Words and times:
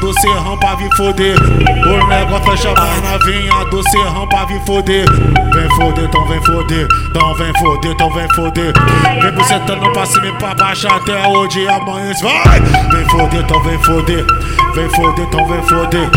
do 0.00 0.20
serrão 0.20 0.56
pra 0.58 0.74
vir 0.76 0.90
foder. 0.96 1.36
O 1.40 2.06
negócio 2.06 2.52
é 2.52 2.56
chamar 2.56 3.00
novinha 3.02 3.64
do 3.66 3.82
serrão 3.90 4.26
pra 4.28 4.44
vir 4.44 4.60
foder. 4.64 5.04
Vem 5.52 5.68
foder, 5.76 6.04
então 6.04 6.26
vem 6.26 6.42
foder, 6.44 6.88
então 7.10 7.34
vem 7.34 7.52
foder, 7.58 7.92
então 7.92 8.10
vem 8.10 8.28
foder. 8.34 8.72
Vem 9.20 9.32
bucetando 9.32 9.92
pra 9.92 10.06
cima 10.06 10.26
e 10.26 10.32
pra 10.32 10.54
baixo 10.54 10.88
até 10.88 11.26
onde 11.26 11.68
amanhece. 11.68 12.22
Vai! 12.22 12.60
Vem 12.60 13.08
foder, 13.08 13.40
então 13.40 13.62
vem 13.62 13.78
foder, 13.78 14.24
vem 14.74 14.88
foder, 14.90 15.24
então 15.24 15.46
vem 15.46 15.62
foder. 15.62 16.10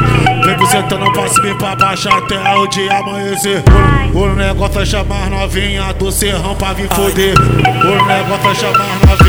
Vem 0.45 0.55
bucetando 0.57 1.11
pra 1.11 1.27
cima 1.27 1.47
e 1.47 1.55
pra 1.55 1.75
baixo 1.75 2.09
até 2.09 2.55
onde 2.55 2.89
amanhecer. 2.89 3.63
O 4.13 4.27
negócio 4.35 4.81
é 4.81 4.85
chamar 4.85 5.29
novinha 5.29 5.93
do 5.93 6.11
serrão 6.11 6.55
pra 6.55 6.73
vir 6.73 6.89
foder. 6.89 7.33
O 7.37 8.05
negócio 8.05 8.49
é 8.49 8.55
chamar 8.55 8.99
novinha 9.07 9.20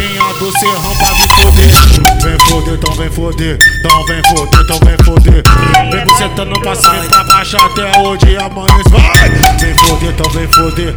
do 0.43 0.59
serrão 0.59 0.97
pra 0.97 1.13
vir 1.15 1.29
foder. 1.29 2.21
Vem 2.21 2.39
foder, 2.49 2.75
então 2.75 2.95
vem 2.95 3.11
foder, 3.11 3.59
então 3.79 4.07
vem 4.07 4.23
foder, 4.25 4.61
então 4.61 4.79
vem 4.81 4.97
foder. 5.05 5.43
Vem 5.93 6.05
bucetando 6.05 6.61
pra 6.61 6.75
cima 6.75 6.97
e 6.97 7.09
pra 7.09 7.25
baixo 7.25 7.57
até 7.57 7.99
onde 8.01 8.37
amanhece. 8.37 8.91
Vai! 8.91 9.31
Vem 9.61 9.79
foder, 9.79 10.11
então 10.11 10.31
vem 10.33 10.49
foder, 10.49 10.95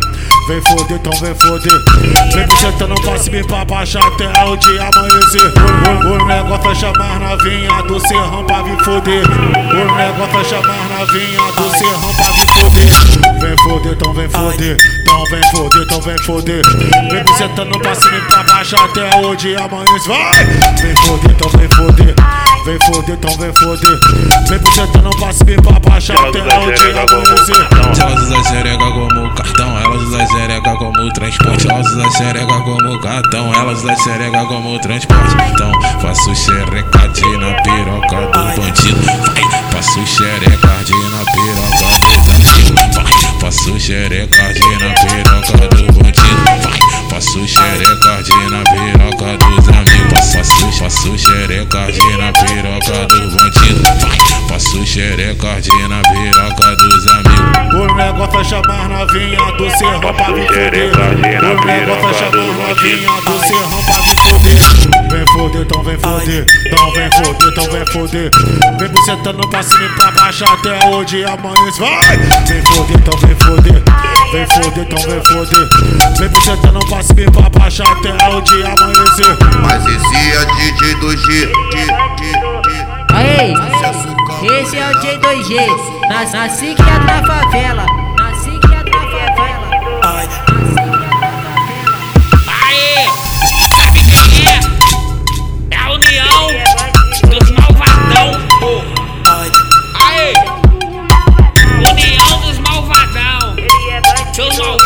vem 0.48 0.62
foder, 0.62 0.98
então 0.98 1.20
vem 1.20 1.36
foder. 1.36 1.80
Vem 2.34 2.48
bucetando 2.48 2.95
pra 2.95 3.20
cima 3.20 3.38
e 3.38 3.44
pra 3.44 3.66
baixo 3.66 4.00
até 4.00 4.44
onde 4.44 4.80
amanhecer. 4.80 5.53
O, 5.86 6.23
o, 6.23 6.25
negócio 6.25 6.72
é 6.72 6.75
chamar 6.75 7.20
novinha 7.20 7.84
do 7.84 8.00
serrão 8.00 8.44
pra 8.45 8.64
vir 8.64 8.84
foder. 8.84 9.23
O 9.27 9.95
negócio 9.95 10.39
é 10.39 10.44
chamar 10.44 10.89
novinha 10.89 11.52
do 11.52 11.77
serrão 11.77 12.16
pra 12.16 12.31
vir 12.31 12.48
foder. 12.48 13.41
Vem 13.41 13.58
foder, 13.58 13.94
então 13.94 14.14
vem 14.14 14.30
foder, 14.30 14.77
então 15.05 15.23
vem 15.26 15.44
foder, 15.52 15.84
então 15.84 16.02
vem 16.02 16.18
foder. 16.18 16.62
Vem 17.12 17.23
bucetando 17.23 17.80
pra 17.80 17.94
cima 17.94 18.17
e 18.17 18.22
pra 18.22 18.44
baixo 18.44 18.75
até 18.75 19.16
onde 19.17 19.56
amanhece. 19.56 20.08
Vai! 20.08 20.45
Vem 20.81 20.95
foder, 20.95 21.31
então 21.31 21.50
vem 21.52 21.70
foder, 21.70 22.16
vem 22.66 22.80
foder, 22.80 23.16
então 23.16 23.38
vem 23.38 23.53
foder. 23.53 24.00
Vem 24.50 24.59
bucetando 24.59 25.09
pra 25.17 25.31
cima 25.31 25.52
e 25.52 25.62
pra 25.62 25.80
baixo 25.80 26.12
até 26.12 26.39
onde 26.58 26.81
amanhecer. 26.81 27.67
Elas 28.02 28.23
usam 28.23 28.44
xereca 28.45 28.92
como 28.92 29.36
cartão, 29.36 29.80
elas 29.80 30.02
usam 30.02 30.28
xereca 30.28 30.75
como 30.75 31.14
transporte. 31.14 31.69
Elas 31.69 31.88
usam 31.88 32.12
xereca 32.12 32.62
como 32.62 33.00
cartão, 33.02 33.53
elas 33.53 33.78
usam 33.84 33.97
xereca 34.00 34.45
como 34.45 34.80
transporte. 34.80 35.36
Então 35.52 35.72
faço 36.02 36.36
xerecadinha 36.36 37.38
na 37.38 37.53
piroca 37.62 38.16
do 38.16 38.62
bandido. 38.62 39.06
Vai, 39.06 39.72
faço 39.72 40.06
xerecadinha 40.08 41.09
na 41.09 41.25
piroca 41.31 41.75
faço 43.56 43.80
xerecadinha 43.80 44.80
na 44.80 44.94
piroca 44.94 45.67
do 45.70 45.94
bandido. 45.94 47.09
Faço 47.09 47.48
xerecadinha 47.48 48.50
na 48.50 48.64
piroca 48.64 49.38
dos 49.38 49.70
amigos. 49.70 50.34
Faço, 50.34 50.72
faço 50.73 51.17
xerecadinha 51.17 52.17
na 52.17 52.34
piroca 52.34 53.08
do 53.08 53.31
bandido. 53.31 53.84
Faço 54.50 54.86
xerecadinha 54.86 55.88
na 55.88 56.02
piroca 56.02 56.75
dos 56.75 57.08
amigos. 57.08 57.36
O 57.75 57.95
negócio 57.95 58.39
é 58.39 58.44
chamar 58.44 58.89
novinha 58.89 59.52
do 59.58 59.69
serrão 59.78 60.00
pra 60.02 60.14
foder. 60.25 60.92
O 61.42 61.66
negócio 61.66 62.09
é 62.09 62.14
chamar 62.14 62.53
novinha 62.53 63.22
do 63.22 63.40
serrão 63.47 63.84
pra 63.86 63.94
foder, 65.56 65.61
então 65.61 65.84
vem 65.84 65.98
foder, 65.98 66.45
então 66.66 66.92
vem 66.92 67.09
foder, 67.11 67.50
então 67.50 67.72
vem 67.72 67.86
foder. 67.86 68.31
Vem 68.78 68.89
bucetando 68.89 69.48
pra 69.50 69.64
cima 69.64 69.86
e 69.86 69.89
pra 69.89 70.12
baixo 70.12 70.44
até 70.44 70.86
onde 70.86 71.23
amanhece. 71.23 71.80
Vai! 71.80 72.17
Vem 72.45 72.66
foder, 72.66 72.97
então 72.97 73.20
vem 73.20 73.36
foder, 73.36 73.84
vem 74.31 74.47
foder, 74.47 74.84
então 74.84 75.09
vem 75.09 75.23
foder. 75.23 75.70
Vem 76.20 76.30
bucetando 76.30 76.80
pra 76.88 77.03
cima 77.03 77.22
e 77.22 77.31
pra 77.31 77.50
baixo 77.50 77.84
até 77.84 78.12
onde 78.30 78.64
amanhecer. 78.64 79.38
Mas 79.62 79.86
esse 79.86 80.16
é 80.31 80.45
DJ 80.56 80.95
do 80.95 81.17
G. 81.17 81.52
Aí, 83.13 83.53
esse 84.62 84.78
é 84.78 84.90
o 84.90 84.94
J2G. 85.00 86.09
Nas, 86.09 86.34
nasci 86.34 86.75
criado 86.75 87.06
na 87.06 87.24
favela. 87.25 88.04
Aê! 104.45 104.59
União 104.59 104.78